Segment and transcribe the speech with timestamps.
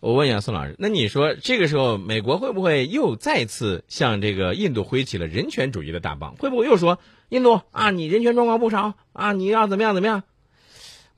[0.00, 6.36] 我问一下宋老师，那你说这个时候美国会不会又再次向这个印度挥起了人权主义的大棒？
[6.36, 10.22] 会不会又说印度啊，你人权状况不少啊，你要怎么样怎么样？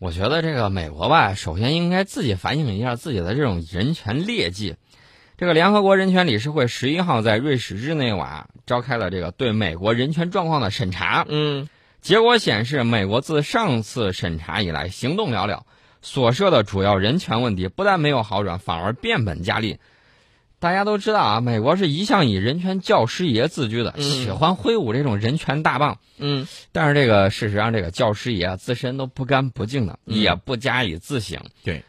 [0.00, 4.74] 我觉得这个美国吧，首先应该自己反省一下自己的这种人权劣迹。
[5.36, 11.24] 这个联合国人权理事会十一号在瑞士日内瓦召开了这个对美国人权状况的审查。
[11.28, 11.68] 嗯，
[12.00, 15.60] 结果显示，美国自上次审查以来行动寥寥，
[16.02, 19.78] 所涉的主要人权问题不但没有好转，反而变本加厉。
[20.58, 25.98] 大家都知道啊，美国是一向以人权教师爷自居的，喜欢挥舞这种人权大棒。
[26.18, 31.40] 嗯，但是这个事实上，这个教师爷啊自身都不干不净的，也不加以自省。
[31.64, 31.82] 对，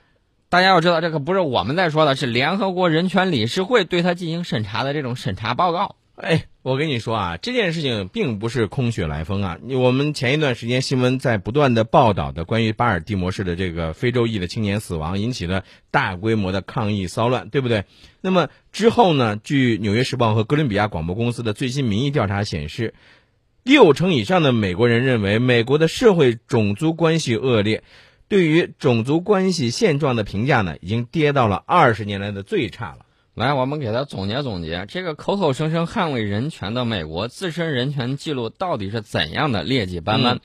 [0.50, 5.95] 大家要知道，这可不是我们在说的，是联合国人权理事会对他进行审查的这种审查报告。
[6.16, 9.58] 哎，我跟你说啊，这件事情并不是空穴来风啊。
[9.67, 17.86] 我们前一段时间新闻在不断的报道的关于巴尔的摩市的这个非洲裔的青年死亡，引起了大规模的抗议骚乱，对不对？
[18.22, 19.38] 那么之后呢？
[19.38, 22.94] 据《纽约时报》和哥伦比亚广播公司的最新民意调查显示，
[23.64, 27.84] 六成以上的美国人认为美国的社会种族关系恶劣，
[28.28, 33.03] 对于种族关系现状的评价呢，已经跌到了二十年来的最差了。
[33.36, 40.40] 来，我们给他总结总结，这个口口声声捍卫人权的美国自身人权记录到底是怎样的劣迹斑斑？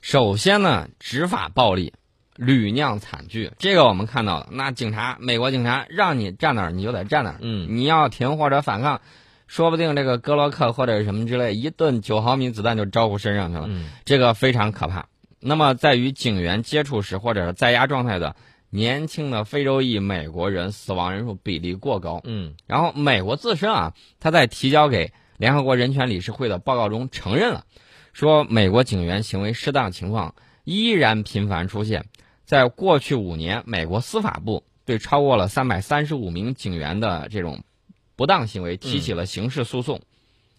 [0.00, 1.94] 首先呢，执法暴力
[2.36, 4.48] 屡酿惨剧，这个我们看到了。
[4.52, 9.00] 那警察，美国警察让你站哪儿你就得站哪儿，嗯，你要停或者反抗，
[9.48, 15.08] 说不定这个格洛克或者什么之类，一顿九毫米子弹就招呼身上去了，嗯，这个非常可怕。
[15.40, 18.36] 那么在与警员接触时或者是在押状态的。
[18.70, 27.64] 年轻的非洲裔美国人死亡人数比例过高，嗯，然后美国自身啊，他在提交给联合国人权理事会的报告中承认了，
[28.12, 32.04] 说美国警员行为失当情况依然频繁出现，
[32.44, 37.62] 在过去五年，美国司法部对超过了三百三十五名警员的这种
[38.16, 40.02] 不当行为提起了刑事诉讼，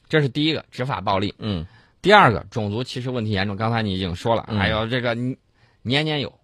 [0.07, 1.67] 这是第一个执法暴力，嗯，
[2.02, 5.14] 第二个种族歧视问题严重，刚才你已经说了，还有这个
[5.83, 6.39] 年年有。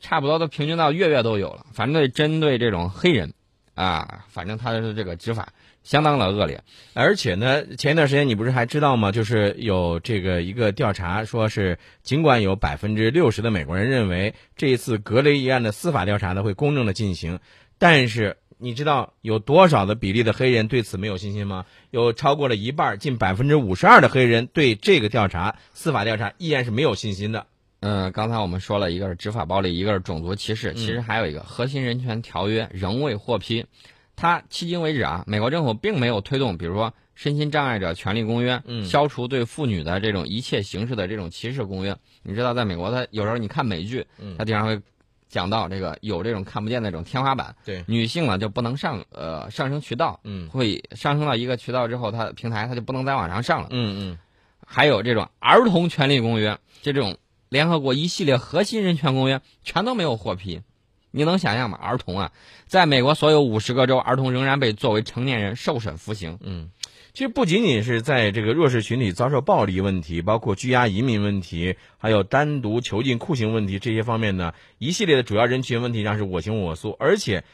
[0.00, 3.32] 差不多都平均到月月都有了，反正针对这种黑人，
[3.74, 5.48] 啊，反正他的这个执法
[5.82, 6.62] 相当的恶劣，
[6.94, 9.10] 而且呢，前一段时间你不是还知道吗？
[9.10, 17.40] 就是有这个一个调查，说是尽管有百分之六十的美国人认为这一次格雷一案的司法调查呢会公正的进行，
[17.78, 21.66] 但是你知道有多少的比例的黑人对此没有信心吗？
[21.90, 27.46] 有超过了一半，近百分之五十二的黑人对这个调查司法调查依然是没有信心的。
[27.82, 33.66] 嗯，刚才我们说了一个是执法暴力，一个是种族歧视，其实还有一个核心人权条约仍未获批。
[34.14, 41.96] 它迄今为止啊，美国政府并没有推动，比如说身心障碍者权利公约，消除对妇女的这种一切形式的这种歧视公约。
[42.22, 44.06] 你知道，在美国，它有时候你看美剧，
[44.38, 44.80] 它经常会
[45.28, 54.18] 讲到这个有这种看不见那种天花板，对女性呢就不能上呃上升渠道，嗯，会上升到一个渠道之后，它平台它就不能再往上上了，嗯嗯，
[54.64, 57.16] 还有这种儿童权利公约，就这种。
[57.52, 60.62] 联合国一系列核心人权公约全都没有获批，
[61.10, 61.76] 你能想象吗？
[61.76, 62.32] 儿童啊，
[62.66, 66.38] 在美国所有五十个州，儿童仍然被作为成年人受审服刑。
[66.40, 66.70] 嗯，
[67.12, 76.96] 其实不仅仅是在这个弱势群体遭受暴力问题，包括拘押移民问题，还有单独囚禁酷刑问题这些方面呢，一系列的主要人权问题上是我行我素。
[76.98, 77.44] 而且，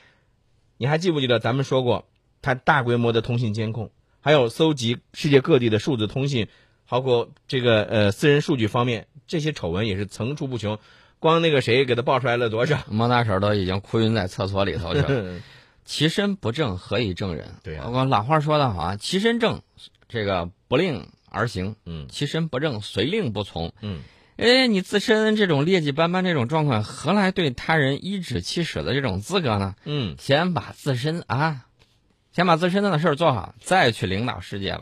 [0.77, 2.07] 你还记不记得咱们说过，
[2.41, 6.47] 他大规模的通信监控，还有搜集世界各地的数字通信，
[6.89, 9.07] 包括这个呃私人数据方面。
[9.27, 10.79] 这些丑闻也是层出不穷，
[11.19, 12.79] 光那个谁给他爆出来了多少？
[12.89, 15.41] 莫大婶都已经哭晕在厕所里头去了。
[15.85, 17.47] 其身不正，何以正人？
[17.63, 19.61] 对啊，我老话说得好啊，其身正，
[20.09, 23.71] 这个不令而行；嗯，其身不正，随令不从。
[23.83, 24.01] 嗯，
[24.39, 29.75] 哎，你自身这种劣迹斑斑这种状况，何来对他人颐指气使的这种资格呢？
[29.85, 31.67] 嗯，先把自身啊，
[32.33, 34.77] 先把自身的事儿做好，再去领导世界了。